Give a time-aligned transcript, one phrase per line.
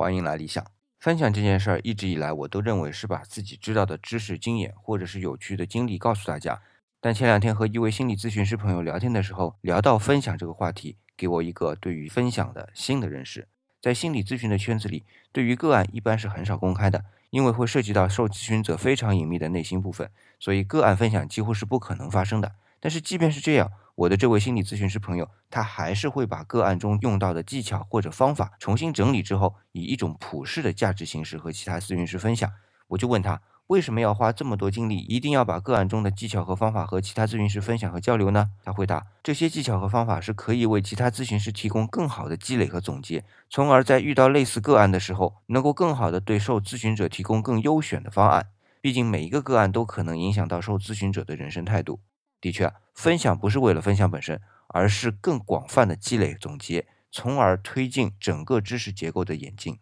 [0.00, 0.64] 欢迎来理想。
[1.00, 6.62] 分享这件事儿，一直以来我都认为是把自己知道的知识、经验或者是有趣的经历告诉大家。
[7.00, 13.48] 但前两天和一位心理咨询师朋友聊天的时候，聊到分享这个话题，给我一个对于分享的新的认识。
[13.82, 20.08] 在心理咨询的圈子里，对于个案一般是很少公开的，因为会涉及到受咨询者非常隐秘的内心部分，
[20.38, 22.52] 所以个案分享几乎是不可能发生的。
[22.78, 32.48] 但是即便是这样，我的这位心理咨询师朋友，他还是会把个案中用到的技巧或者方法重新整理之后，以一种普世的价值形式和其他咨询师分享。
[32.88, 33.40] 我就问他。
[33.66, 38.48] 为什么要花这么多精力，一定要把个案中的技巧和方法和其他咨询师分享和交流呢？
[38.64, 48.46] 他回答：这些技巧和方法是可以为其他咨询师提供更好的积累和总结，从而在遇到类似个案的时候，能够更好的对受咨询者提供更优选的方案。
[48.80, 52.00] 毕竟每一个个案都可能影响到受咨询者的人生态度。
[52.40, 59.78] 的确，分享不是为了分享本身，而是更广泛的积累总结，从而推进整个知识结构的演进。